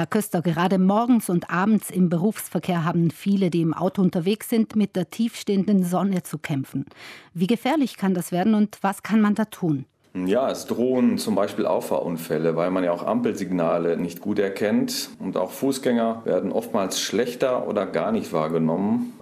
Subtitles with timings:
[0.00, 4.74] Herr Köster, gerade morgens und abends im Berufsverkehr haben viele, die im Auto unterwegs sind,
[4.74, 6.86] mit der tiefstehenden Sonne zu kämpfen.
[7.34, 9.84] Wie gefährlich kann das werden und was kann man da tun?
[10.14, 15.10] Ja, es drohen zum Beispiel Auffahrunfälle, weil man ja auch Ampelsignale nicht gut erkennt.
[15.18, 19.12] Und auch Fußgänger werden oftmals schlechter oder gar nicht wahrgenommen.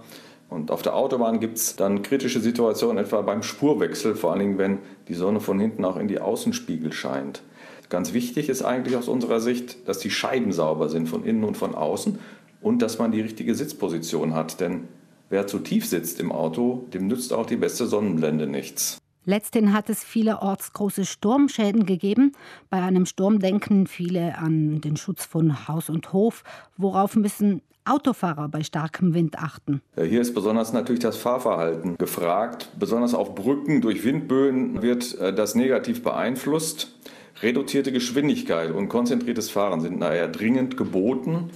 [0.49, 4.57] Und auf der Autobahn gibt es dann kritische Situationen, etwa beim Spurwechsel, vor allen Dingen,
[4.57, 7.43] wenn die Sonne von hinten auch in die Außenspiegel scheint.
[7.89, 11.57] Ganz wichtig ist eigentlich aus unserer Sicht, dass die Scheiben sauber sind von innen und
[11.57, 12.19] von außen
[12.61, 14.59] und dass man die richtige Sitzposition hat.
[14.59, 14.87] Denn
[15.29, 18.99] wer zu tief sitzt im Auto, dem nützt auch die beste Sonnenblende nichts.
[19.29, 22.31] Letzthin hat es vielerorts große Sturmschäden gegeben.
[22.71, 26.43] Bei einem Sturm denken viele an den Schutz von Haus und Hof.
[26.77, 29.83] Worauf müssen Autofahrer bei starkem Wind achten?
[29.95, 32.71] Hier ist besonders natürlich das Fahrverhalten gefragt.
[32.79, 36.97] Besonders auf Brücken durch Windböen wird äh, das negativ beeinflusst.
[37.43, 41.51] Reduzierte Geschwindigkeit und konzentriertes Fahren sind daher dringend geboten.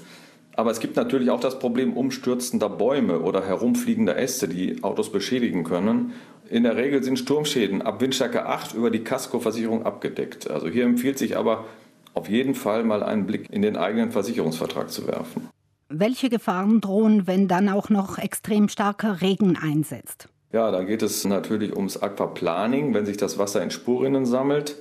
[0.55, 5.64] Aber es gibt natürlich auch das Problem umstürzender Bäume oder herumfliegender Äste, die Autos beschädigen
[5.64, 6.14] können.
[6.50, 10.50] In der Regel sind Sturmschäden ab Windstärke 8 über die Kaskoversicherung abgedeckt.
[10.50, 11.66] Also hier empfiehlt sich aber
[12.13, 15.50] auf jeden Fall mal einen Blick in den eigenen Versicherungsvertrag zu werfen.
[15.89, 20.28] Welche Gefahren drohen, wenn dann auch noch extrem starker Regen einsetzt?
[20.52, 24.75] Ja, da geht es natürlich ums Aquaplaning, wenn sich das Wasser in Spurrinnen sammelt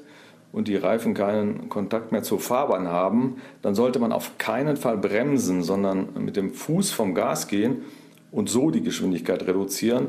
[0.52, 4.98] und die Reifen keinen Kontakt mehr zur Fahrbahn haben, dann sollte man auf keinen Fall
[4.98, 7.82] bremsen, sondern mit dem Fuß vom Gas gehen
[8.30, 10.08] und so die Geschwindigkeit reduzieren.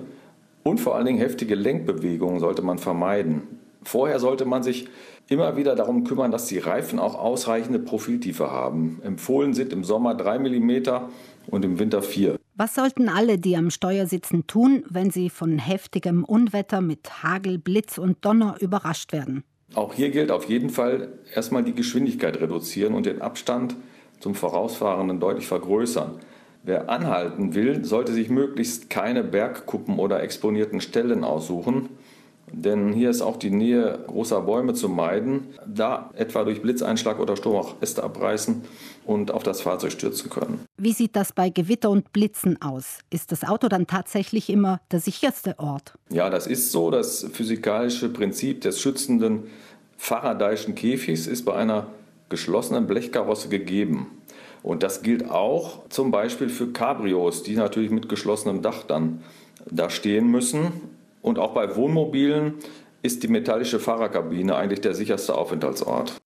[0.63, 3.44] Und vor allen Dingen heftige Lenkbewegungen sollte man vermeiden.
[3.83, 4.88] Vorher sollte man sich
[5.27, 9.02] immer wieder darum kümmern, dass die Reifen auch ausreichende Profiltiefe haben.
[9.03, 10.72] Empfohlen sind im Sommer 3 mm
[11.47, 12.38] und im Winter 4.
[12.55, 17.57] Was sollten alle, die am Steuer sitzen, tun, wenn sie von heftigem Unwetter mit Hagel,
[17.57, 19.44] Blitz und Donner überrascht werden?
[19.75, 23.75] Auch hier gilt auf jeden Fall erstmal die Geschwindigkeit reduzieren und den Abstand
[24.19, 26.19] zum Vorausfahrenden deutlich vergrößern.
[26.63, 31.89] Wer anhalten will, sollte sich möglichst keine Bergkuppen oder exponierten Stellen aussuchen,
[32.51, 37.35] denn hier ist auch die Nähe großer Bäume zu meiden, da etwa durch Blitzeinschlag oder
[37.35, 38.63] Sturm auch Äste abreißen
[39.05, 40.59] und auf das Fahrzeug stürzen können.
[40.77, 42.99] Wie sieht das bei Gewitter und Blitzen aus?
[43.09, 45.93] Ist das Auto dann tatsächlich immer der sicherste Ort?
[46.09, 46.91] Ja, das ist so.
[46.91, 49.43] Das physikalische Prinzip des schützenden
[49.97, 51.87] Faradayschen Käfigs ist bei einer
[52.29, 54.07] geschlossenen Blechkarosse gegeben.
[54.63, 59.21] Und das gilt auch zum Beispiel für Cabrios, die natürlich mit geschlossenem Dach dann
[59.69, 60.71] da stehen müssen.
[61.23, 62.56] Und auch bei Wohnmobilen
[63.01, 66.17] ist die metallische Fahrerkabine eigentlich der sicherste Aufenthaltsort.